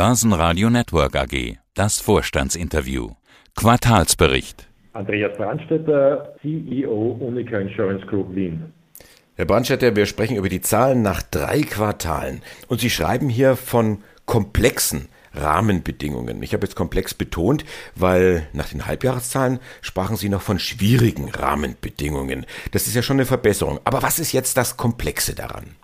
Börsenradio 0.00 0.70
Network 0.70 1.14
AG. 1.14 1.58
Das 1.74 2.00
Vorstandsinterview. 2.00 3.10
Quartalsbericht. 3.54 4.66
Andreas 4.94 5.36
Brandstetter, 5.36 6.36
CEO 6.40 7.18
Unica 7.20 7.58
Insurance 7.58 8.06
Group 8.06 8.34
Wien. 8.34 8.72
Herr 9.34 9.44
Brandstetter, 9.44 9.94
wir 9.94 10.06
sprechen 10.06 10.36
über 10.36 10.48
die 10.48 10.62
Zahlen 10.62 11.02
nach 11.02 11.20
drei 11.20 11.60
Quartalen. 11.60 12.40
Und 12.66 12.80
Sie 12.80 12.88
schreiben 12.88 13.28
hier 13.28 13.56
von 13.56 13.98
komplexen 14.24 15.08
Rahmenbedingungen. 15.34 16.42
Ich 16.42 16.54
habe 16.54 16.64
jetzt 16.64 16.76
komplex 16.76 17.12
betont, 17.12 17.66
weil 17.94 18.48
nach 18.54 18.70
den 18.70 18.86
Halbjahreszahlen 18.86 19.58
sprachen 19.82 20.16
Sie 20.16 20.30
noch 20.30 20.40
von 20.40 20.58
schwierigen 20.58 21.28
Rahmenbedingungen. 21.28 22.46
Das 22.70 22.86
ist 22.86 22.96
ja 22.96 23.02
schon 23.02 23.18
eine 23.18 23.26
Verbesserung. 23.26 23.80
Aber 23.84 24.02
was 24.02 24.18
ist 24.18 24.32
jetzt 24.32 24.56
das 24.56 24.78
Komplexe 24.78 25.34
daran? 25.34 25.76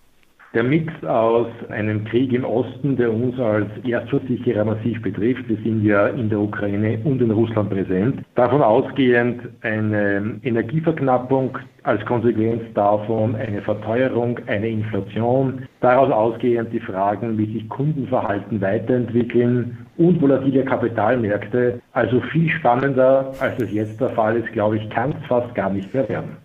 Der 0.57 0.65
Mix 0.65 0.91
aus 1.05 1.49
einem 1.69 2.07
Krieg 2.07 2.33
im 2.33 2.47
Osten, 2.47 2.97
der 2.97 3.13
uns 3.13 3.39
als 3.39 3.67
Erstversicherer 3.85 4.65
massiv 4.65 5.03
betrifft, 5.03 5.47
wir 5.51 5.59
sind 5.59 5.85
ja 5.85 6.07
in 6.07 6.31
der 6.31 6.41
Ukraine 6.41 6.99
und 7.05 7.21
in 7.21 7.31
Russland 7.31 7.69
präsent, 7.69 8.23
davon 8.37 8.63
ausgehend 8.63 9.43
eine 9.61 10.41
Energieverknappung, 10.43 11.59
als 11.83 12.03
Konsequenz 12.07 12.63
davon 12.73 13.35
eine 13.37 13.61
Verteuerung, 13.61 14.41
eine 14.47 14.69
Inflation, 14.69 15.69
daraus 15.83 16.11
ausgehend 16.11 16.73
die 16.73 16.81
Fragen, 16.81 17.37
wie 17.37 17.53
sich 17.53 17.69
Kundenverhalten 17.69 18.59
weiterentwickeln 18.59 19.77
und 19.99 20.23
volatile 20.23 20.65
Kapitalmärkte. 20.65 21.83
Also 21.93 22.23
viel 22.33 22.49
spannender, 22.49 23.31
als 23.41 23.63
es 23.63 23.71
jetzt 23.75 24.01
der 24.01 24.09
Fall 24.09 24.39
ist, 24.39 24.51
glaube 24.55 24.79
ich, 24.79 24.89
kann 24.89 25.11
es 25.21 25.27
fast 25.27 25.55
gar 25.55 25.69
nicht 25.69 25.93
mehr 25.93 26.09
werden. 26.09 26.39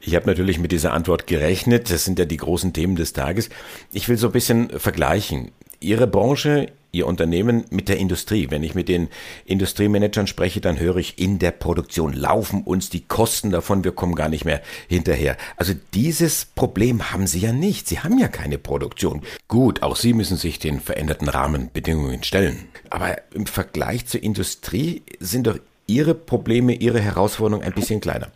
Ich 0.00 0.14
habe 0.14 0.26
natürlich 0.26 0.58
mit 0.58 0.72
dieser 0.72 0.92
Antwort 0.92 1.26
gerechnet. 1.26 1.90
Das 1.90 2.04
sind 2.04 2.18
ja 2.18 2.24
die 2.24 2.38
großen 2.38 2.72
Themen 2.72 2.96
des 2.96 3.12
Tages. 3.12 3.50
Ich 3.92 4.08
will 4.08 4.16
so 4.16 4.28
ein 4.28 4.32
bisschen 4.32 4.70
vergleichen. 4.70 5.50
Ihre 5.80 6.06
Branche, 6.06 6.68
Ihr 6.92 7.06
Unternehmen 7.06 7.64
mit 7.70 7.88
der 7.88 7.98
Industrie. 7.98 8.50
Wenn 8.50 8.64
ich 8.64 8.74
mit 8.74 8.88
den 8.88 9.08
Industriemanagern 9.44 10.26
spreche, 10.26 10.60
dann 10.60 10.80
höre 10.80 10.96
ich, 10.96 11.18
in 11.18 11.38
der 11.38 11.52
Produktion 11.52 12.12
laufen 12.12 12.62
uns 12.62 12.90
die 12.90 13.02
Kosten 13.06 13.50
davon, 13.50 13.84
wir 13.84 13.92
kommen 13.92 14.16
gar 14.16 14.28
nicht 14.28 14.44
mehr 14.44 14.60
hinterher. 14.88 15.36
Also 15.56 15.72
dieses 15.94 16.46
Problem 16.46 17.12
haben 17.12 17.28
Sie 17.28 17.38
ja 17.38 17.52
nicht. 17.52 17.86
Sie 17.86 18.00
haben 18.00 18.18
ja 18.18 18.28
keine 18.28 18.58
Produktion. 18.58 19.22
Gut, 19.46 19.82
auch 19.82 19.94
Sie 19.94 20.12
müssen 20.12 20.36
sich 20.36 20.58
den 20.58 20.80
veränderten 20.80 21.28
Rahmenbedingungen 21.28 22.24
stellen. 22.24 22.68
Aber 22.90 23.16
im 23.32 23.46
Vergleich 23.46 24.06
zur 24.06 24.22
Industrie 24.22 25.02
sind 25.20 25.46
doch 25.46 25.58
Ihre 25.86 26.14
Probleme, 26.14 26.74
Ihre 26.74 27.00
Herausforderungen 27.00 27.64
ein 27.64 27.72
bisschen 27.72 28.00
kleiner. 28.00 28.32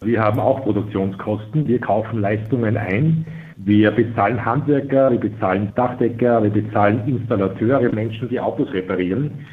Wir 0.00 0.22
haben 0.22 0.38
auch 0.38 0.62
Produktionskosten. 0.62 1.66
Wir 1.66 1.80
kaufen 1.80 2.20
Leistungen 2.20 2.76
ein. 2.76 3.26
Wir 3.56 3.90
bezahlen 3.90 4.44
Handwerker, 4.44 5.10
wir 5.10 5.18
bezahlen 5.18 5.72
Dachdecker, 5.74 6.42
wir 6.44 6.50
bezahlen 6.50 7.02
Installateure, 7.08 7.92
Menschen, 7.92 8.28
die 8.28 8.38
Autos 8.38 8.72
reparieren. 8.72 9.44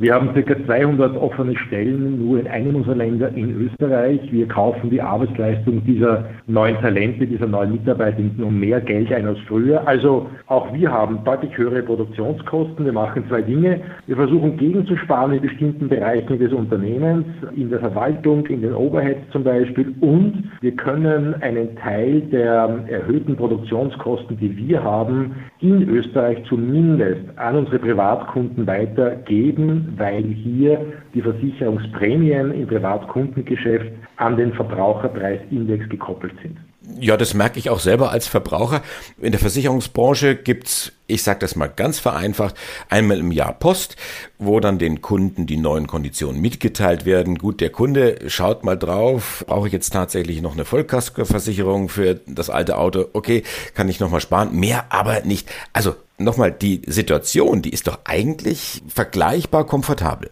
Wir 0.00 0.14
haben 0.14 0.32
ca. 0.32 0.64
200 0.64 1.14
offene 1.14 1.54
Stellen 1.58 2.24
nur 2.26 2.40
in 2.40 2.46
einem 2.46 2.74
unserer 2.74 2.94
Länder 2.94 3.28
in 3.36 3.54
Österreich. 3.66 4.18
Wir 4.32 4.48
kaufen 4.48 4.88
die 4.88 5.02
Arbeitsleistung 5.02 5.84
dieser 5.84 6.24
neuen 6.46 6.80
Talente, 6.80 7.26
dieser 7.26 7.46
neuen 7.46 7.72
Mitarbeitenden 7.72 8.42
um 8.42 8.58
mehr 8.58 8.80
Geld 8.80 9.12
ein 9.12 9.26
als 9.26 9.38
früher. 9.40 9.86
Also 9.86 10.26
auch 10.46 10.72
wir 10.72 10.90
haben 10.90 11.22
deutlich 11.26 11.54
höhere 11.54 11.82
Produktionskosten. 11.82 12.86
Wir 12.86 12.94
machen 12.94 13.24
zwei 13.28 13.42
Dinge. 13.42 13.78
Wir 14.06 14.16
versuchen 14.16 14.56
gegenzusparen 14.56 15.34
in 15.34 15.42
bestimmten 15.42 15.90
Bereichen 15.90 16.38
des 16.38 16.50
Unternehmens, 16.50 17.26
in 17.54 17.68
der 17.68 17.80
Verwaltung, 17.80 18.46
in 18.46 18.62
den 18.62 18.72
Overheads 18.72 19.30
zum 19.32 19.44
Beispiel. 19.44 19.94
Und 20.00 20.44
wir 20.62 20.74
können 20.76 21.34
einen 21.42 21.76
Teil 21.76 22.22
der 22.22 22.86
erhöhten 22.88 23.36
Produktionskosten, 23.36 24.38
die 24.38 24.56
wir 24.56 24.82
haben, 24.82 25.34
in 25.60 25.86
Österreich 25.90 26.42
zumindest 26.48 27.20
an 27.36 27.56
unsere 27.56 27.78
Privatkunden 27.78 28.66
weitergeben 28.66 29.89
weil 29.96 30.24
hier 30.24 30.92
die 31.14 31.22
Versicherungsprämien 31.22 32.52
im 32.52 32.66
Privatkundengeschäft 32.66 33.92
an 34.16 34.36
den 34.36 34.52
Verbraucherpreisindex 34.52 35.88
gekoppelt 35.88 36.34
sind. 36.42 36.56
Ja, 36.98 37.16
das 37.16 37.34
merke 37.34 37.58
ich 37.58 37.70
auch 37.70 37.78
selber 37.78 38.10
als 38.10 38.26
Verbraucher. 38.26 38.82
In 39.20 39.32
der 39.32 39.40
Versicherungsbranche 39.40 40.34
gibt's, 40.34 40.92
ich 41.06 41.22
sage 41.22 41.40
das 41.40 41.54
mal 41.54 41.68
ganz 41.68 41.98
vereinfacht, 41.98 42.56
einmal 42.88 43.18
im 43.18 43.32
Jahr 43.32 43.52
Post, 43.52 43.96
wo 44.38 44.60
dann 44.60 44.78
den 44.78 45.00
Kunden 45.00 45.46
die 45.46 45.58
neuen 45.58 45.86
Konditionen 45.86 46.40
mitgeteilt 46.40 47.04
werden. 47.04 47.36
Gut, 47.36 47.60
der 47.60 47.70
Kunde 47.70 48.18
schaut 48.26 48.64
mal 48.64 48.76
drauf, 48.76 49.44
brauche 49.46 49.66
ich 49.66 49.72
jetzt 49.72 49.90
tatsächlich 49.90 50.40
noch 50.42 50.54
eine 50.54 50.64
Vollkaskoversicherung 50.64 51.88
für 51.88 52.20
das 52.26 52.50
alte 52.50 52.78
Auto? 52.78 53.06
Okay, 53.12 53.44
kann 53.74 53.88
ich 53.88 54.00
nochmal 54.00 54.20
sparen, 54.20 54.58
mehr 54.58 54.86
aber 54.88 55.20
nicht. 55.20 55.50
Also 55.72 55.94
nochmal, 56.20 56.52
die 56.52 56.82
Situation, 56.86 57.62
die 57.62 57.70
ist 57.70 57.86
doch 57.86 57.98
eigentlich 58.04 58.82
vergleichbar 58.88 59.66
komfortabel 59.66 60.30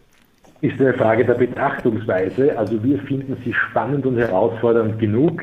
ist 0.61 0.81
eine 0.81 0.93
Frage 0.95 1.25
der 1.25 1.35
Betrachtungsweise. 1.35 2.59
Also 2.59 2.83
wir 2.83 2.99
finden 3.01 3.37
sie 3.45 3.53
spannend 3.53 4.05
und 4.07 4.17
herausfordernd 4.17 4.99
genug. 4.99 5.43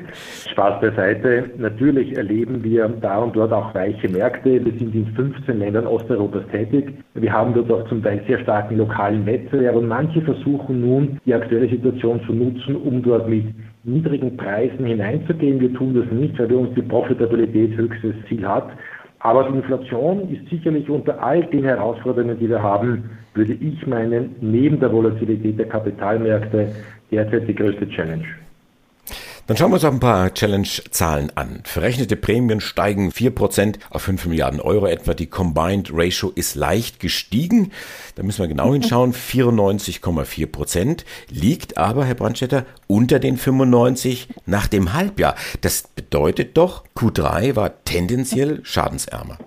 Spaß 0.51 0.81
beiseite. 0.81 1.51
Natürlich 1.57 2.17
erleben 2.17 2.63
wir 2.63 2.89
da 2.89 3.19
und 3.19 3.35
dort 3.35 3.53
auch 3.53 3.73
weiche 3.73 4.09
Märkte. 4.09 4.63
Wir 4.65 4.73
sind 4.73 4.93
in 4.93 5.07
15 5.15 5.59
Ländern 5.59 5.87
Osteuropas 5.87 6.43
tätig. 6.51 6.93
Wir 7.13 7.31
haben 7.31 7.53
dort 7.53 7.71
auch 7.71 7.87
zum 7.87 8.03
Teil 8.03 8.21
sehr 8.27 8.39
starken 8.39 8.77
lokalen 8.77 9.25
Wettbewerb 9.25 9.75
und 9.75 9.87
manche 9.87 10.21
versuchen 10.21 10.81
nun, 10.81 11.19
die 11.25 11.33
aktuelle 11.33 11.69
Situation 11.69 12.21
zu 12.25 12.33
nutzen, 12.33 12.75
um 12.75 13.01
dort 13.01 13.29
mit 13.29 13.45
niedrigen 13.85 14.35
Preisen 14.35 14.85
hineinzugehen. 14.85 15.61
Wir 15.61 15.73
tun 15.73 15.93
das 15.93 16.11
nicht, 16.11 16.37
weil 16.39 16.47
bei 16.47 16.55
uns 16.55 16.75
die 16.75 16.81
Profitabilität 16.81 17.77
höchstes 17.77 18.15
Ziel 18.27 18.45
hat. 18.45 18.69
Aber 19.19 19.49
die 19.49 19.57
Inflation 19.57 20.29
ist 20.29 20.49
sicherlich 20.49 20.89
unter 20.89 21.21
all 21.21 21.43
den 21.45 21.63
Herausforderungen, 21.63 22.37
die 22.39 22.49
wir 22.49 22.61
haben, 22.61 23.09
würde 23.33 23.53
ich 23.53 23.85
meinen, 23.87 24.35
neben 24.41 24.79
der 24.79 24.91
Volatilität 24.91 25.57
der 25.57 25.67
Kapitalmärkte 25.67 26.69
derzeit 27.11 27.47
die 27.47 27.55
größte 27.55 27.87
Challenge. 27.89 28.25
Dann 29.47 29.57
schauen 29.57 29.69
wir 29.69 29.75
uns 29.75 29.85
auch 29.85 29.91
ein 29.91 29.99
paar 29.99 30.33
Challenge-Zahlen 30.33 31.31
an. 31.35 31.59
Verrechnete 31.65 32.15
Prämien 32.15 32.61
steigen 32.61 33.11
4% 33.11 33.75
auf 33.91 34.01
5 34.01 34.25
Milliarden 34.25 34.59
Euro 34.59 34.87
etwa. 34.87 35.13
Die 35.13 35.27
Combined 35.27 35.91
Ratio 35.93 36.31
ist 36.33 36.55
leicht 36.55 36.99
gestiegen. 36.99 37.71
Da 38.15 38.23
müssen 38.23 38.41
wir 38.41 38.47
genau 38.47 38.73
hinschauen. 38.73 39.13
94,4% 39.13 41.05
liegt 41.29 41.77
aber, 41.77 42.05
Herr 42.05 42.15
Brandstetter, 42.15 42.65
unter 42.87 43.19
den 43.19 43.37
95 43.37 44.29
nach 44.47 44.65
dem 44.65 44.93
Halbjahr. 44.93 45.35
Das 45.61 45.83
bedeutet 45.89 46.57
doch, 46.57 46.83
Q3 46.97 47.55
war 47.55 47.83
tendenziell 47.83 48.61
schadensärmer. 48.63 49.37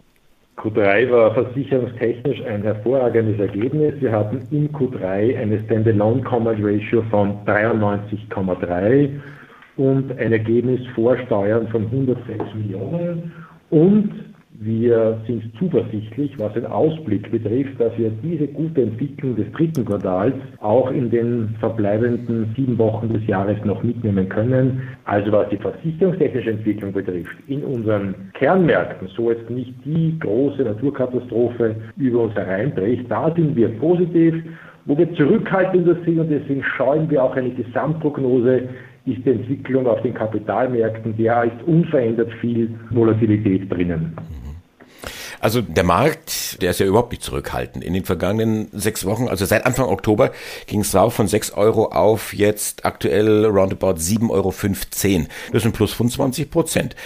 Q3 0.59 1.11
war 1.11 1.35
versicherungstechnisch 1.35 2.41
ein 2.45 2.63
hervorragendes 2.63 3.41
Ergebnis. 3.41 3.95
Wir 4.01 4.13
hatten 4.13 4.47
in 4.53 4.73
Q3 4.73 5.37
eine 5.39 5.61
Standalone 5.65 6.23
Combined 6.23 6.65
Ratio 6.65 7.03
von 7.11 7.45
93,3 7.47 9.11
und 9.79 10.11
ein 10.19 10.33
Ergebnis 10.33 10.81
vor 10.95 11.17
Steuern 11.27 11.69
von 11.69 11.87
106 11.87 12.45
Millionen. 12.55 13.33
Und 13.71 14.11
wir 14.61 15.21
sind 15.29 15.53
zuversichtlich, 15.57 16.37
was 16.37 16.53
den 16.55 16.67
Ausblick 16.67 17.31
betrifft, 17.31 17.81
dass 17.81 17.97
wir 17.97 18.11
diese 18.25 18.49
gute 18.49 18.83
Entwicklung 18.83 19.37
des 19.37 19.51
dritten 19.53 19.85
Quartals 19.85 20.35
auch 20.61 20.91
in 20.91 21.11
den 21.11 21.55
verbleibenden 21.61 22.53
sieben 22.57 22.77
Wochen 22.77 23.13
des 23.13 23.25
Jahres 23.29 23.57
noch 23.65 23.85
mitnehmen 23.85 24.29
können. 24.29 24.83
Also 25.05 25.31
was 25.31 25.49
die 25.51 25.59
versicherungstechnische 25.59 26.51
Entwicklung 26.51 26.93
betrifft, 26.93 27.37
in 27.47 27.63
unseren 27.63 28.17
Kernmärkten, 28.35 29.07
so 29.17 29.31
jetzt 29.31 29.49
nicht 29.49 29.73
die 29.85 30.19
große 30.19 30.63
Naturkatastrophe 30.63 31.77
über 31.97 32.23
uns 32.23 32.35
hereinbricht, 32.35 33.09
da 33.09 33.33
sind 33.37 33.55
wir 33.55 33.69
positiv. 33.79 34.35
Wo 34.87 34.97
wir 34.97 35.13
zurückhaltender 35.15 35.97
sind 36.05 36.19
und 36.19 36.31
deswegen 36.31 36.65
scheuen 36.65 37.11
wir 37.11 37.23
auch 37.23 37.37
eine 37.37 37.51
Gesamtprognose 37.51 38.63
ist 39.13 39.25
die 39.25 39.31
Entwicklung 39.31 39.87
auf 39.87 40.03
den 40.03 40.15
Kapitalmärkten, 40.15 41.17
der 41.17 41.45
ist 41.45 41.63
unverändert 41.67 42.33
viel 42.41 42.75
Volatilität 42.91 43.71
drinnen. 43.73 44.17
Also 45.41 45.61
der 45.63 45.85
Markt, 45.85 46.61
der 46.63 46.71
ist 46.71 46.81
ja 46.81 46.87
überhaupt 46.87 47.13
nicht 47.13 47.23
zurückhaltend. 47.23 47.85
In 47.85 47.95
den 47.95 48.05
vergangenen 48.05 48.69
sechs 48.73 49.07
Wochen, 49.07 49.29
also 49.29 49.45
seit 49.45 49.67
Anfang 49.67 49.89
Oktober, 49.89 50.33
ging 50.67 50.81
es 50.81 50.95
rauf 50.97 51.15
von 51.15 51.29
6 51.29 51.53
Euro 51.53 51.87
auf 51.87 52.35
jetzt 52.35 52.85
aktuell 52.85 53.47
roundabout 53.47 53.99
7,15 53.99 54.31
Euro. 54.31 54.53
Das 55.53 55.63
ist 55.63 55.67
ein 55.67 55.73
Plus 55.73 55.93
von 55.93 56.09
20 56.09 56.51
Prozent. 56.51 56.97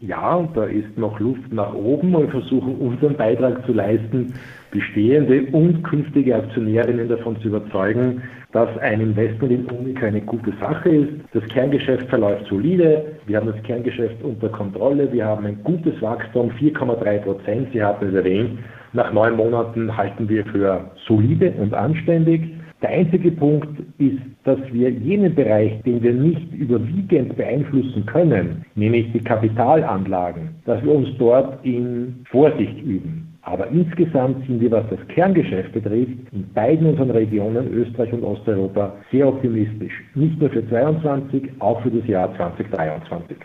Ja, 0.00 0.36
und 0.36 0.56
da 0.56 0.64
ist 0.64 0.96
noch 0.96 1.20
Luft 1.20 1.52
nach 1.52 1.74
oben 1.74 2.14
und 2.14 2.32
wir 2.32 2.40
versuchen 2.40 2.76
unseren 2.76 3.16
Beitrag 3.16 3.64
zu 3.66 3.72
leisten, 3.72 4.34
bestehende 4.72 5.44
und 5.52 5.84
künftige 5.84 6.34
Aktionärinnen 6.34 7.08
davon 7.08 7.40
zu 7.40 7.48
überzeugen, 7.48 8.22
dass 8.52 8.76
ein 8.78 9.00
Investment 9.00 9.52
in 9.52 9.66
Unica 9.66 10.06
eine 10.06 10.20
gute 10.20 10.52
Sache 10.60 10.88
ist. 10.88 11.12
Das 11.32 11.44
Kerngeschäft 11.48 12.08
verläuft 12.08 12.46
solide. 12.48 13.04
Wir 13.26 13.38
haben 13.38 13.46
das 13.46 13.62
Kerngeschäft 13.62 14.22
unter 14.22 14.48
Kontrolle. 14.48 15.10
Wir 15.12 15.24
haben 15.24 15.46
ein 15.46 15.62
gutes 15.62 16.00
Wachstum, 16.02 16.50
4,3 16.58 17.18
Prozent. 17.20 17.68
Sie 17.72 17.82
hatten 17.82 18.08
es 18.08 18.14
erwähnt. 18.14 18.58
Nach 18.92 19.12
neun 19.12 19.36
Monaten 19.36 19.96
halten 19.96 20.28
wir 20.28 20.44
für 20.46 20.90
solide 21.06 21.52
und 21.52 21.72
anständig. 21.72 22.42
Der 22.82 22.90
einzige 22.90 23.30
Punkt 23.30 23.68
ist, 23.98 24.18
dass 24.44 24.58
wir 24.72 24.90
jenen 24.90 25.34
Bereich, 25.34 25.80
den 25.82 26.02
wir 26.02 26.12
nicht 26.12 26.52
überwiegend 26.52 27.36
beeinflussen 27.36 28.04
können, 28.06 28.64
nämlich 28.74 29.12
die 29.12 29.20
Kapitalanlagen, 29.20 30.50
dass 30.64 30.82
wir 30.82 30.92
uns 30.92 31.08
dort 31.16 31.64
in 31.64 32.24
Vorsicht 32.28 32.82
üben. 32.82 33.31
Aber 33.42 33.66
insgesamt 33.68 34.46
sind 34.46 34.60
wir, 34.60 34.70
was 34.70 34.84
das 34.88 35.00
Kerngeschäft 35.08 35.72
betrifft, 35.72 36.12
in 36.30 36.48
beiden 36.54 36.86
unseren 36.86 37.10
Regionen, 37.10 37.72
Österreich 37.72 38.12
und 38.12 38.22
Osteuropa, 38.22 38.94
sehr 39.10 39.26
optimistisch. 39.26 39.92
Nicht 40.14 40.38
nur 40.40 40.48
für 40.50 40.66
2022, 40.68 41.50
auch 41.58 41.82
für 41.82 41.90
das 41.90 42.06
Jahr 42.06 42.34
2023. 42.36 43.36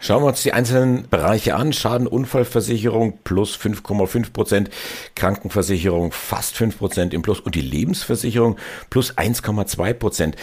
Schauen 0.00 0.22
wir 0.22 0.26
uns 0.28 0.42
die 0.42 0.52
einzelnen 0.52 1.08
Bereiche 1.08 1.56
an. 1.56 1.72
Schadenunfallversicherung 1.72 3.20
plus 3.24 3.56
5,5 3.56 4.32
Prozent, 4.32 4.70
Krankenversicherung 5.16 6.12
fast 6.12 6.56
5 6.56 6.78
Prozent 6.78 7.14
im 7.14 7.22
Plus 7.22 7.40
und 7.40 7.54
die 7.54 7.62
Lebensversicherung 7.62 8.56
plus 8.90 9.16
1,2 9.16 9.94
Prozent. 9.94 10.36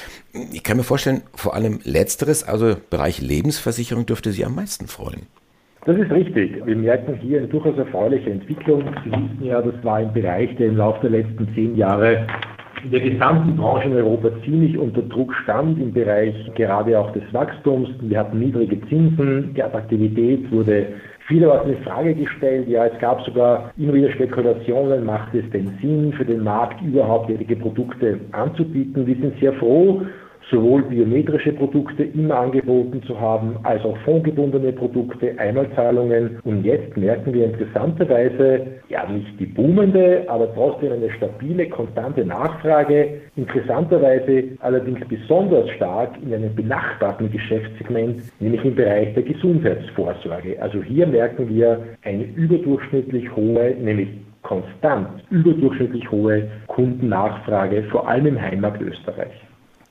Ich 0.52 0.64
kann 0.64 0.78
mir 0.78 0.84
vorstellen, 0.84 1.22
vor 1.36 1.54
allem 1.54 1.80
letzteres, 1.84 2.44
also 2.44 2.76
Bereich 2.90 3.22
Lebensversicherung, 3.22 4.08
dürfte 4.08 4.32
Sie 4.32 4.44
am 4.44 4.56
meisten 4.56 4.88
freuen. 4.88 5.28
Das 5.86 5.98
ist 5.98 6.12
richtig. 6.12 6.64
Wir 6.64 6.76
merken 6.76 7.18
hier 7.22 7.40
eine 7.40 7.48
durchaus 7.48 7.76
erfreuliche 7.76 8.30
Entwicklung. 8.30 8.84
Sie 9.04 9.12
wissen 9.12 9.40
ja, 9.42 9.64
das 9.64 9.74
war 9.84 9.96
ein 9.96 10.14
Bereich, 10.14 10.56
der 10.58 10.68
im 10.68 10.78
Laufe 10.78 11.10
der 11.10 11.22
letzten 11.22 11.48
zehn 11.56 11.76
Jahre 11.76 12.28
in 12.84 12.92
der 12.92 13.00
gesamten 13.00 13.56
Branche 13.56 13.88
in 13.88 13.96
Europa 13.96 14.30
ziemlich 14.44 14.78
unter 14.78 15.02
Druck 15.02 15.34
stand 15.44 15.80
im 15.80 15.92
Bereich 15.92 16.36
gerade 16.56 17.00
auch 17.00 17.12
des 17.14 17.24
Wachstums. 17.32 17.90
Wir 18.02 18.20
hatten 18.20 18.40
niedrige 18.40 18.80
Zinsen, 18.90 19.56
die 19.56 19.64
Attraktivität 19.64 20.52
wurde 20.52 20.88
vielerorts 21.28 21.68
in 21.68 21.78
Frage 21.84 22.14
gestellt. 22.14 22.68
Ja, 22.68 22.86
es 22.86 23.00
gab 23.00 23.22
sogar 23.22 23.72
immer 23.78 23.94
wieder 23.94 24.12
Spekulationen, 24.12 25.04
macht 25.04 25.34
es 25.34 25.50
denn 25.52 25.72
Sinn 25.82 26.14
für 26.14 26.26
den 26.26 26.44
Markt 26.44 26.80
überhaupt 26.82 27.30
jährige 27.30 27.56
Produkte 27.56 28.20
anzubieten. 28.34 29.08
Wir 29.08 29.16
sind 29.16 29.40
sehr 29.40 29.54
froh, 29.54 30.04
sowohl 30.50 30.84
biometrische 30.84 31.54
Produkte 31.54 32.04
immer 32.04 32.40
angeboten 32.40 33.02
zu 33.04 33.20
haben, 33.20 33.58
als 33.64 33.84
auch 33.86 33.98
fondgebundene 34.00 34.74
Produkte, 34.74 35.38
Einmalzahlungen. 35.38 36.40
Und 36.44 36.66
jetzt 36.66 36.96
merken 36.98 37.34
wir 37.34 37.46
interessanterweise, 37.46 38.68
ja 38.90 39.08
nicht 39.10 39.40
die 39.40 39.46
boomende, 39.46 40.24
aber 40.28 40.54
trotzdem 40.54 40.94
eine 40.94 41.10
stabile, 41.12 41.70
konstante 41.70 42.26
Nachfrage. 42.26 43.22
Interessanterweise 43.36 44.44
allerdings 44.60 45.00
besonders 45.08 45.70
stark 45.72 46.12
in 46.22 46.34
einem 46.34 46.54
benachbarten 46.56 47.32
Geschäftssegment, 47.32 48.22
nämlich 48.40 48.64
im 48.66 48.76
Bereich 48.76 49.14
der 49.14 49.24
Gesundheitsvorsorge. 49.24 50.62
Also 50.62 50.82
hier 50.82 51.08
merken 51.08 51.48
wir 51.50 51.82
eine 52.04 52.24
überdurchschnittlich 52.24 53.34
hohe, 53.36 53.76
nämlich 53.80 54.10
konstant 54.44 55.08
überdurchschnittlich 55.30 56.10
hohe 56.12 56.50
Kundennachfrage, 56.68 57.84
vor 57.84 58.08
allem 58.08 58.26
im 58.26 58.42
Heimatmarkt 58.42 58.82
Österreich. 58.82 59.32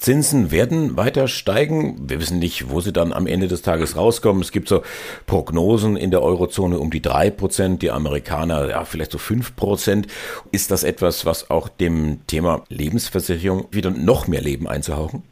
Zinsen 0.01 0.51
werden 0.51 0.97
weiter 0.97 1.29
steigen. 1.29 2.09
Wir 2.09 2.21
wissen 2.21 2.39
nicht, 2.39 2.71
wo 2.71 2.81
sie 2.81 2.93
dann 2.93 3.13
am 3.13 3.27
Ende 3.27 3.49
des 3.49 3.61
Tages 3.61 3.97
rauskommen. 3.97 4.41
Es 4.43 4.51
gibt 4.51 4.67
so 4.67 4.83
Prognosen 5.27 5.99
in 5.99 6.11
der 6.11 6.23
Eurozone 6.23 6.79
um 6.79 6.91
die 6.91 7.03
drei 7.03 7.31
Prozent, 7.31 7.83
die 7.83 7.91
Amerikaner 7.91 8.71
ja 8.71 8.85
vielleicht 8.87 9.13
so 9.13 9.19
fünf 9.19 9.55
Prozent. 9.57 10.07
Ist 10.53 10.71
das 10.71 10.85
etwas, 10.85 11.27
was 11.27 11.51
auch 11.51 11.69
dem 11.69 12.27
Thema 12.27 12.65
Lebensversicherung 12.71 13.67
wieder 13.73 13.91
noch 13.91 14.27
mehr 14.27 14.41
Leben 14.41 14.67
einzuhauchen? 14.67 15.23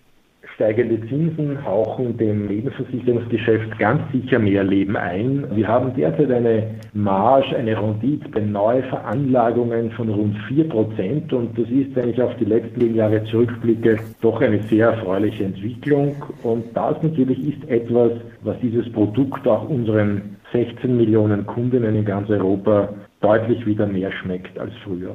Steigende 0.58 1.00
Zinsen 1.06 1.64
hauchen 1.64 2.16
dem 2.16 2.48
Lebensversicherungsgeschäft 2.48 3.78
ganz 3.78 4.02
sicher 4.10 4.40
mehr 4.40 4.64
Leben 4.64 4.96
ein. 4.96 5.46
Wir 5.54 5.68
haben 5.68 5.94
derzeit 5.94 6.32
eine 6.32 6.64
Marge, 6.92 7.56
eine 7.56 7.80
Rendite 7.80 8.28
bei 8.28 8.40
Neuveranlagungen 8.40 9.92
von 9.92 10.08
rund 10.08 10.36
4% 10.48 11.32
und 11.32 11.56
das 11.56 11.70
ist, 11.70 11.94
wenn 11.94 12.08
ich 12.08 12.20
auf 12.20 12.34
die 12.40 12.44
letzten 12.44 12.92
Jahre 12.92 13.22
zurückblicke, 13.26 13.98
doch 14.20 14.40
eine 14.40 14.60
sehr 14.64 14.88
erfreuliche 14.88 15.44
Entwicklung. 15.44 16.16
Und 16.42 16.64
das 16.74 17.00
natürlich 17.04 17.38
ist 17.50 17.70
etwas, 17.70 18.10
was 18.42 18.58
dieses 18.58 18.90
Produkt 18.90 19.46
auch 19.46 19.68
unseren 19.68 20.38
16 20.50 20.96
Millionen 20.96 21.46
Kundinnen 21.46 21.94
in 21.94 22.04
ganz 22.04 22.28
Europa 22.30 22.88
deutlich 23.20 23.64
wieder 23.64 23.86
mehr 23.86 24.10
schmeckt 24.10 24.58
als 24.58 24.72
früher. 24.82 25.14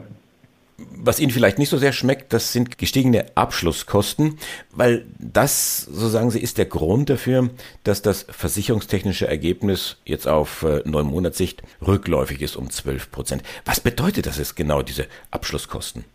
Was 0.97 1.19
Ihnen 1.19 1.31
vielleicht 1.31 1.59
nicht 1.59 1.69
so 1.69 1.77
sehr 1.77 1.93
schmeckt, 1.93 2.33
das 2.33 2.53
sind 2.53 2.77
gestiegene 2.77 3.25
Abschlusskosten, 3.35 4.37
weil 4.75 5.05
das, 5.19 5.81
so 5.81 6.07
sagen 6.07 6.31
Sie, 6.31 6.39
ist 6.39 6.57
der 6.57 6.65
Grund 6.65 7.09
dafür, 7.09 7.49
dass 7.83 8.01
das 8.01 8.25
versicherungstechnische 8.29 9.27
Ergebnis 9.27 9.97
jetzt 10.05 10.27
auf 10.27 10.63
äh, 10.63 10.81
neun 10.85 11.07
Monatssicht 11.07 11.63
rückläufig 11.85 12.41
ist 12.41 12.55
um 12.55 12.69
12 12.69 13.11
Prozent. 13.11 13.43
Was 13.65 13.79
bedeutet 13.79 14.25
das 14.25 14.37
jetzt 14.37 14.55
genau, 14.55 14.81
diese 14.81 15.07
Abschlusskosten? 15.31 16.05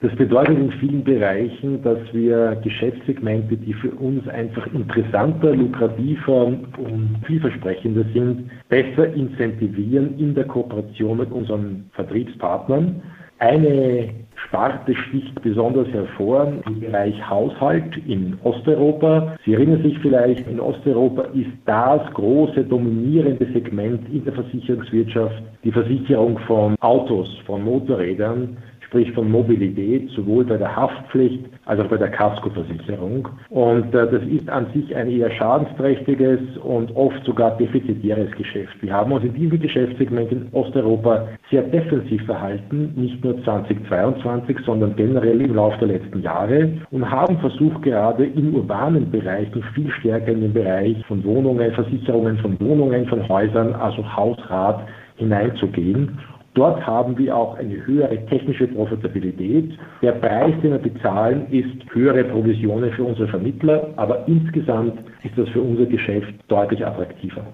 Das 0.00 0.14
bedeutet 0.14 0.58
in 0.58 0.72
vielen 0.72 1.04
Bereichen, 1.04 1.82
dass 1.82 1.98
wir 2.12 2.60
Geschäftssegmente, 2.62 3.56
die 3.56 3.72
für 3.72 3.90
uns 3.92 4.28
einfach 4.28 4.66
interessanter, 4.74 5.56
lukrativer 5.56 6.44
und 6.44 7.16
vielversprechender 7.26 8.04
sind, 8.12 8.50
besser 8.68 9.12
incentivieren 9.14 10.18
in 10.18 10.34
der 10.34 10.44
Kooperation 10.44 11.16
mit 11.16 11.32
unseren 11.32 11.88
Vertriebspartnern 11.94 13.02
eine 13.38 14.10
Sparte 14.46 14.94
sticht 14.94 15.42
besonders 15.42 15.88
hervor 15.88 16.52
im 16.66 16.80
Bereich 16.80 17.14
Haushalt 17.28 17.96
in 18.06 18.38
Osteuropa. 18.44 19.36
Sie 19.44 19.54
erinnern 19.54 19.82
sich 19.82 19.98
vielleicht, 19.98 20.46
in 20.46 20.60
Osteuropa 20.60 21.22
ist 21.34 21.50
das 21.64 22.00
große 22.14 22.64
dominierende 22.64 23.46
Segment 23.52 24.08
in 24.12 24.24
der 24.24 24.34
Versicherungswirtschaft 24.34 25.42
die 25.64 25.72
Versicherung 25.72 26.38
von 26.46 26.76
Autos, 26.80 27.28
von 27.46 27.64
Motorrädern 27.64 28.56
sprich 28.86 29.10
von 29.12 29.30
Mobilität, 29.30 30.08
sowohl 30.10 30.44
bei 30.44 30.56
der 30.56 30.74
Haftpflicht 30.74 31.44
als 31.64 31.80
auch 31.80 31.88
bei 31.88 31.96
der 31.96 32.10
Kaskoversicherung. 32.10 33.28
Und 33.50 33.94
äh, 33.94 34.10
das 34.10 34.22
ist 34.22 34.48
an 34.48 34.66
sich 34.72 34.94
ein 34.94 35.10
eher 35.10 35.30
schadensträchtiges 35.32 36.40
und 36.62 36.94
oft 36.94 37.22
sogar 37.24 37.56
defizitäres 37.56 38.30
Geschäft. 38.32 38.74
Wir 38.80 38.92
haben 38.92 39.12
uns 39.12 39.24
in 39.24 39.34
diesem 39.34 39.60
Geschäftssegment 39.60 40.30
in 40.30 40.48
Osteuropa 40.52 41.28
sehr 41.50 41.62
defensiv 41.62 42.24
verhalten, 42.24 42.92
nicht 42.96 43.22
nur 43.24 43.42
2022, 43.42 44.58
sondern 44.64 44.94
generell 44.96 45.40
im 45.40 45.54
Laufe 45.54 45.78
der 45.78 45.98
letzten 45.98 46.22
Jahre 46.22 46.70
und 46.90 47.10
haben 47.10 47.38
versucht, 47.38 47.82
gerade 47.82 48.24
in 48.24 48.54
urbanen 48.54 49.10
Bereichen 49.10 49.62
viel 49.74 49.90
stärker 49.90 50.32
in 50.32 50.42
den 50.42 50.52
Bereich 50.52 50.96
von 51.06 51.24
Wohnungen, 51.24 51.72
Versicherungen 51.72 52.38
von 52.38 52.58
Wohnungen, 52.60 53.06
von 53.06 53.28
Häusern, 53.28 53.74
also 53.74 54.04
Hausrat 54.16 54.86
hineinzugehen 55.16 56.18
Dort 56.56 56.86
haben 56.86 57.18
wir 57.18 57.36
auch 57.36 57.58
eine 57.58 57.86
höhere 57.86 58.24
technische 58.26 58.66
Profitabilität. 58.66 59.78
Der 60.00 60.12
Preis, 60.12 60.54
den 60.62 60.72
wir 60.72 60.78
bezahlen, 60.78 61.46
ist 61.50 61.94
höhere 61.94 62.24
Provisionen 62.24 62.90
für 62.94 63.04
unsere 63.04 63.28
Vermittler, 63.28 63.90
aber 63.96 64.26
insgesamt 64.26 64.98
ist 65.22 65.36
das 65.36 65.50
für 65.50 65.60
unser 65.60 65.84
Geschäft 65.84 66.32
deutlich 66.48 66.84
attraktiver. 66.84 67.44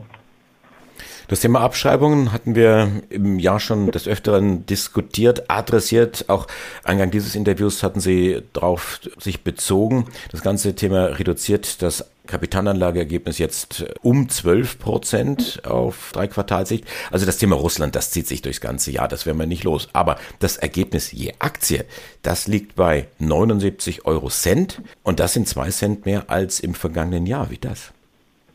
Das 1.27 1.41
Thema 1.41 1.63
Abschreibungen 1.63 2.33
hatten 2.33 2.55
wir 2.55 3.03
im 3.11 3.41
Jahr 3.41 3.59
schon 3.59 3.91
des 3.91 4.07
Öfteren 4.07 4.67
diskutiert, 4.67 5.51
adressiert. 5.51 6.27
Auch 6.29 6.47
Eingang 6.85 7.11
dieses 7.11 7.35
Interviews 7.35 7.83
hatten 7.83 7.99
Sie 7.99 8.43
darauf 8.53 9.01
sich 9.19 9.43
bezogen. 9.43 10.07
Das 10.31 10.43
ganze 10.43 10.77
Thema 10.77 11.07
reduziert 11.07 11.83
das 11.83 12.12
Kapitalanlageergebnis 12.27 13.39
jetzt 13.39 13.85
um 14.03 14.29
12 14.29 14.79
Prozent 14.79 15.63
auf 15.65 16.11
drei 16.13 16.29
Quartalsicht. 16.29 16.85
Also 17.11 17.27
das 17.27 17.39
Thema 17.39 17.57
Russland, 17.57 17.95
das 17.95 18.11
zieht 18.11 18.27
sich 18.27 18.43
durchs 18.43 18.61
ganze 18.61 18.91
Jahr, 18.91 19.09
das 19.09 19.27
werden 19.27 19.39
wir 19.39 19.47
nicht 19.47 19.65
los. 19.65 19.89
Aber 19.93 20.19
das 20.39 20.57
Ergebnis 20.57 21.13
je 21.13 21.35
Aktie, 21.39 21.85
das 22.23 22.47
liegt 22.47 22.77
bei 22.77 23.09
79 23.19 24.05
Euro 24.05 24.29
Cent 24.29 24.81
und 25.03 25.21
das 25.21 25.33
sind 25.33 25.49
zwei 25.49 25.71
Cent 25.71 26.07
mehr 26.07 26.31
als 26.31 26.61
im 26.61 26.75
vergangenen 26.75 27.27
Jahr. 27.27 27.51
Wie 27.51 27.59
das? 27.59 27.93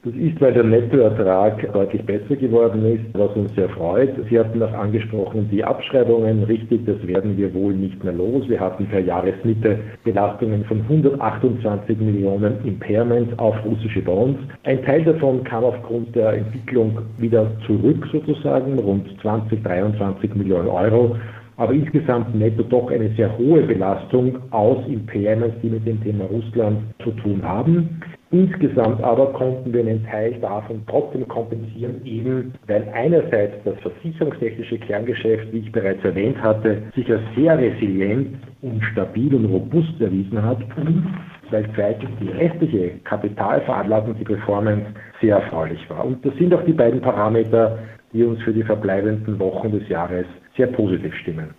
Das 0.07 0.15
ist, 0.15 0.39
weil 0.39 0.53
der 0.53 0.63
Nettoertrag 0.63 1.73
deutlich 1.73 2.01
besser 2.05 2.37
geworden 2.37 2.85
ist, 2.85 3.03
was 3.11 3.29
uns 3.35 3.53
sehr 3.55 3.67
freut. 3.67 4.09
Sie 4.29 4.39
hatten 4.39 4.63
auch 4.63 4.71
angesprochen, 4.71 5.49
die 5.51 5.61
Abschreibungen, 5.61 6.43
richtig, 6.43 6.85
das 6.85 7.05
werden 7.05 7.35
wir 7.35 7.53
wohl 7.53 7.73
nicht 7.73 8.01
mehr 8.05 8.13
los. 8.13 8.47
Wir 8.47 8.57
hatten 8.57 8.85
per 8.85 9.01
Jahresmitte 9.01 9.77
Belastungen 10.05 10.63
von 10.63 10.79
128 10.83 11.97
Millionen 11.97 12.55
Impairments 12.63 13.37
auf 13.37 13.55
russische 13.65 14.01
Bonds. 14.01 14.39
Ein 14.63 14.81
Teil 14.85 15.03
davon 15.03 15.43
kam 15.43 15.65
aufgrund 15.65 16.15
der 16.15 16.35
Entwicklung 16.35 16.99
wieder 17.17 17.51
zurück 17.65 18.07
sozusagen, 18.09 18.79
rund 18.79 19.09
20, 19.21 19.61
23 19.61 20.35
Millionen 20.35 20.69
Euro 20.69 21.17
aber 21.59 21.73
insgesamt 21.73 22.35
netto 22.35 22.61
doch 22.61 22.91
eine 22.91 23.09
sehr 23.15 23.35
hohe 23.35 23.63
Belastung 23.63 24.37
aus 24.51 24.77
Impairments, 24.87 25.55
die 25.63 25.69
mit 25.69 25.87
dem 25.87 26.01
Thema 26.03 26.25
Russland 26.25 26.77
zu 27.03 27.09
tun 27.13 27.41
haben. 27.41 27.99
Insgesamt 28.29 29.01
aber 29.01 29.27
konnten 29.27 29.71
wir 29.73 29.79
einen 29.81 30.05
Teil 30.05 30.33
davon 30.41 30.81
trotzdem 30.87 31.25
kompensieren, 31.29 32.01
eben 32.03 32.53
weil 32.67 32.85
einerseits 32.93 33.53
das 33.63 33.79
versicherungstechnische 33.79 34.79
Kerngeschäft, 34.79 35.53
wie 35.53 35.59
ich 35.59 35.71
bereits 35.71 36.03
erwähnt 36.03 36.41
hatte, 36.41 36.83
sich 36.93 37.09
als 37.09 37.21
sehr 37.37 37.57
resilient 37.57 38.35
und 38.61 38.83
stabil 38.91 39.33
und 39.33 39.45
robust 39.45 40.01
erwiesen 40.01 40.43
hat 40.43 40.59
und 40.75 41.05
weil 41.51 41.65
zweitens 41.73 42.09
die 42.19 42.29
restliche 42.29 42.91
Kapitalveranlagung, 43.05 44.15
die 44.17 44.25
Performance 44.25 44.85
sehr 45.21 45.37
erfreulich 45.37 45.89
war. 45.89 46.03
Und 46.03 46.25
das 46.25 46.35
sind 46.35 46.53
auch 46.53 46.65
die 46.65 46.73
beiden 46.73 46.99
Parameter, 46.99 47.79
die 48.11 48.23
uns 48.23 48.41
für 48.41 48.51
die 48.51 48.63
verbleibenden 48.63 49.39
Wochen 49.39 49.71
des 49.71 49.87
Jahres 49.87 50.25
sehr 50.57 50.67
positiv 50.67 51.15
stimmen. 51.15 51.53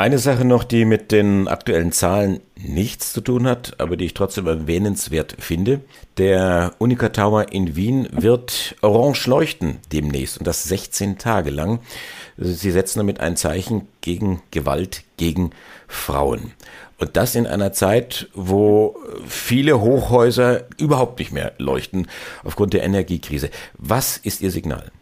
Eine 0.00 0.16
Sache 0.16 0.46
noch, 0.46 0.64
die 0.64 0.86
mit 0.86 1.12
den 1.12 1.46
aktuellen 1.46 1.92
Zahlen 1.92 2.40
nichts 2.56 3.12
zu 3.12 3.20
tun 3.20 3.46
hat, 3.46 3.74
aber 3.78 3.98
die 3.98 4.06
ich 4.06 4.14
trotzdem 4.14 4.46
erwähnenswert 4.46 5.36
finde. 5.38 5.82
Der 6.16 6.72
Unica 6.78 7.10
Tower 7.10 7.52
in 7.52 7.76
Wien 7.76 8.08
wird 8.10 8.76
orange 8.80 9.26
leuchten 9.26 9.76
demnächst 9.92 10.38
und 10.38 10.46
das 10.46 10.64
16 10.64 11.18
Tage 11.18 11.50
lang. 11.50 11.80
Sie 12.38 12.70
setzen 12.70 13.00
damit 13.00 13.20
ein 13.20 13.36
Zeichen 13.36 13.88
gegen 14.00 14.40
Gewalt 14.50 15.04
gegen 15.18 15.50
Frauen. 15.86 16.52
Und 16.98 17.18
das 17.18 17.34
in 17.34 17.46
einer 17.46 17.74
Zeit, 17.74 18.30
wo 18.32 18.96
viele 19.26 19.82
Hochhäuser 19.82 20.62
überhaupt 20.78 21.18
nicht 21.18 21.32
mehr 21.32 21.52
leuchten 21.58 22.06
aufgrund 22.42 22.72
der 22.72 22.84
Energiekrise. 22.84 23.50
Was 23.76 24.16
ist 24.16 24.40
Ihr 24.40 24.50
Signal? 24.50 24.92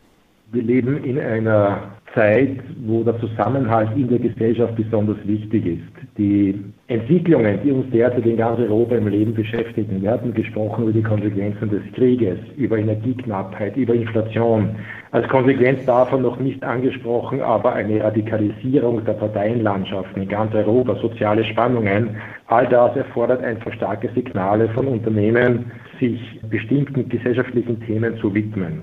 Wir 0.51 0.63
leben 0.63 1.05
in 1.05 1.21
einer 1.21 1.93
Zeit, 2.19 2.59
wo 2.85 3.05
der 3.05 3.17
Zusammenhalt 3.21 3.91
in 3.95 4.09
der 4.09 4.19
Gesellschaft 4.19 4.75
besonders 4.75 5.19
wichtig 5.25 5.65
ist. 5.65 6.19
Die 6.19 6.59
Entwicklungen, 6.89 7.61
die 7.63 7.71
uns 7.71 7.89
derzeit 7.93 8.27
in 8.27 8.37
ganz 8.37 8.59
Europa 8.59 8.97
im 8.97 9.07
Leben 9.07 9.35
beschäftigen, 9.35 10.03
wir 10.03 10.11
hatten 10.11 10.35
gesprochen 10.35 10.83
über 10.83 10.93
die 10.93 11.03
Konsequenzen 11.03 11.71
des 11.71 11.83
Krieges, 11.95 12.39
über 12.57 12.77
Energieknappheit, 12.77 13.77
über 13.77 13.95
Inflation. 13.95 14.71
Als 15.13 15.29
Konsequenz 15.29 15.85
davon 15.85 16.23
noch 16.23 16.41
nicht 16.41 16.65
angesprochen, 16.65 17.41
aber 17.41 17.75
eine 17.75 18.03
Radikalisierung 18.03 19.05
der 19.05 19.13
Parteienlandschaften 19.13 20.23
in 20.23 20.29
ganz 20.29 20.53
Europa, 20.57 20.97
soziale 20.97 21.45
Spannungen. 21.45 22.17
All 22.49 22.67
das 22.67 22.97
erfordert 22.97 23.45
einfach 23.45 23.73
starke 23.75 24.11
Signale 24.13 24.69
von 24.71 24.89
Unternehmen, 24.89 25.71
sich 26.01 26.21
bestimmten 26.51 27.09
gesellschaftlichen 27.09 27.81
Themen 27.87 28.19
zu 28.19 28.35
widmen. 28.35 28.83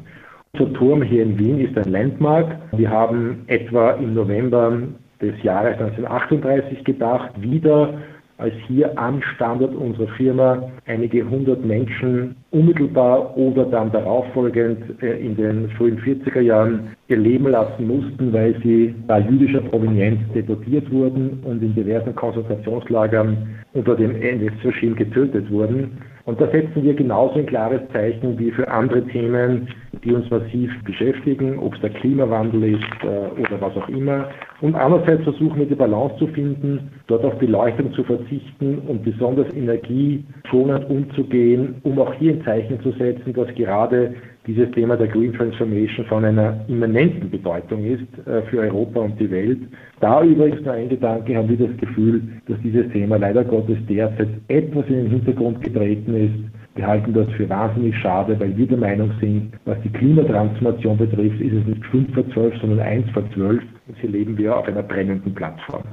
Unser 0.57 0.73
Turm 0.73 1.01
hier 1.01 1.23
in 1.23 1.37
Wien 1.37 1.59
ist 1.59 1.77
ein 1.77 1.91
Landmark. 1.91 2.55
Wir 2.71 2.89
haben 2.89 3.43
etwa 3.47 3.91
im 3.91 4.13
November 4.13 4.83
des 5.21 5.33
Jahres 5.43 5.73
1938 5.79 6.85
gedacht, 6.85 7.31
wieder 7.41 7.95
als 8.37 8.53
hier 8.65 8.97
am 8.97 9.21
Standort 9.21 9.75
unserer 9.75 10.07
Firma 10.15 10.63
einige 10.85 11.29
hundert 11.29 11.65
Menschen 11.65 12.37
unmittelbar 12.51 13.35
oder 13.35 13.65
dann 13.65 13.91
darauffolgend 13.91 15.01
äh, 15.03 15.19
in 15.19 15.35
den 15.35 15.69
frühen 15.71 15.99
40er 15.99 16.41
Jahren 16.41 16.95
ihr 17.09 17.17
Leben 17.17 17.47
lassen 17.49 17.85
mussten, 17.85 18.31
weil 18.31 18.55
sie 18.63 18.95
bei 19.07 19.19
jüdischer 19.19 19.61
Provenienz 19.61 20.21
deportiert 20.33 20.89
wurden 20.89 21.41
und 21.43 21.61
in 21.63 21.75
diversen 21.75 22.15
Konzentrationslagern 22.15 23.37
unter 23.73 23.95
dem 23.95 24.15
NS-Regime 24.21 24.95
getötet 24.95 25.51
wurden. 25.51 25.97
Und 26.25 26.41
da 26.41 26.49
setzen 26.49 26.83
wir 26.83 26.95
genauso 26.95 27.37
ein 27.37 27.45
klares 27.45 27.81
Zeichen 27.93 28.37
wie 28.39 28.49
für 28.49 28.67
andere 28.67 29.05
Themen, 29.07 29.67
die 30.03 30.11
uns 30.11 30.29
massiv 30.31 30.71
beschäftigen, 30.83 31.59
ob 31.59 31.75
es 31.75 31.81
der 31.81 31.91
Klimawandel 31.91 32.75
ist 32.75 33.03
äh, 33.03 33.39
oder 33.39 33.61
was 33.61 33.77
auch 33.77 33.87
immer. 33.89 34.29
Und 34.61 34.73
andererseits 34.73 35.23
versuchen 35.23 35.59
wir 35.59 35.67
die 35.67 35.75
Balance 35.75 36.17
zu 36.17 36.27
finden, 36.27 36.91
dort 37.05 37.23
auf 37.23 37.37
Beleuchtung 37.37 37.93
zu 37.93 38.03
verzichten 38.03 38.79
und 38.87 39.03
besonders 39.03 39.53
energieschonend 39.53 40.89
umzugehen, 40.89 41.75
um 41.83 41.99
auch 41.99 42.13
hier 42.15 42.33
ein 42.33 42.43
Zeichen 42.43 42.81
zu 42.81 42.91
setzen, 42.93 43.31
dass 43.33 43.53
gerade 43.53 44.15
dieses 44.47 44.69
Thema 44.71 44.95
der 44.95 45.07
Green 45.07 45.33
Transformation 45.33 46.05
von 46.05 46.23
einer 46.23 46.59
immanenten 46.67 47.29
Bedeutung 47.29 47.83
ist 47.85 48.27
äh, 48.27 48.41
für 48.43 48.59
Europa 48.59 48.99
und 48.99 49.19
die 49.19 49.29
Welt. 49.29 49.59
Da 49.99 50.23
übrigens 50.23 50.61
nur 50.61 50.73
ein 50.73 50.89
Gedanke, 50.89 51.35
haben 51.35 51.49
wir 51.49 51.67
das 51.67 51.75
Gefühl, 51.77 52.21
dass 52.47 52.57
dieses 52.63 52.91
Thema 52.91 53.17
leider 53.17 53.43
Gottes 53.43 53.77
derzeit 53.89 54.29
etwas 54.47 54.85
in 54.87 54.95
den 54.95 55.09
Hintergrund 55.09 55.61
getreten 55.63 56.15
ist. 56.15 56.55
Wir 56.75 56.85
halten 56.85 57.13
das 57.13 57.27
für 57.37 57.47
wahnsinnig 57.49 57.95
schade, 57.97 58.39
weil 58.39 58.55
wir 58.55 58.67
der 58.67 58.77
Meinung 58.77 59.11
sind, 59.21 59.53
was 59.63 59.77
die 59.83 59.89
Klimatransformation 59.89 60.97
betrifft, 60.97 61.39
ist 61.39 61.53
es 61.53 61.65
nicht 61.65 61.85
5 61.85 62.13
vor 62.13 62.29
12, 62.31 62.59
sondern 62.59 62.79
1 62.79 63.09
vor 63.11 63.23
12. 63.33 63.63
Und 63.87 63.97
hier 63.99 64.09
leben 64.09 64.37
wir 64.37 64.57
auf 64.57 64.67
einer 64.67 64.83
brennenden 64.83 65.33
Plattform. 65.33 65.83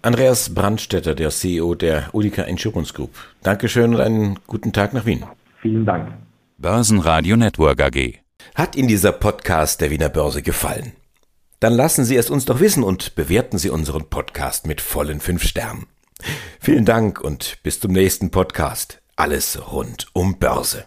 Andreas 0.00 0.54
Brandstetter, 0.54 1.14
der 1.14 1.28
CEO 1.28 1.74
der 1.74 2.04
Unica 2.12 2.42
Insurance 2.42 2.94
Group. 2.94 3.10
Dankeschön 3.42 3.94
und 3.94 4.00
einen 4.00 4.38
guten 4.46 4.72
Tag 4.72 4.94
nach 4.94 5.04
Wien. 5.04 5.24
Vielen 5.60 5.84
Dank. 5.84 6.08
Börsenradio 6.60 7.36
Network 7.36 7.80
AG. 7.80 8.18
Hat 8.56 8.74
Ihnen 8.74 8.88
dieser 8.88 9.12
Podcast 9.12 9.80
der 9.80 9.92
Wiener 9.92 10.08
Börse 10.08 10.42
gefallen? 10.42 10.90
Dann 11.60 11.72
lassen 11.72 12.04
Sie 12.04 12.16
es 12.16 12.30
uns 12.30 12.46
doch 12.46 12.58
wissen 12.58 12.82
und 12.82 13.14
bewerten 13.14 13.58
Sie 13.58 13.70
unseren 13.70 14.10
Podcast 14.10 14.66
mit 14.66 14.80
vollen 14.80 15.20
fünf 15.20 15.44
Sternen. 15.44 15.86
Vielen 16.58 16.84
Dank 16.84 17.20
und 17.20 17.58
bis 17.62 17.78
zum 17.78 17.92
nächsten 17.92 18.32
Podcast. 18.32 19.00
Alles 19.14 19.70
rund 19.70 20.08
um 20.14 20.40
Börse. 20.40 20.84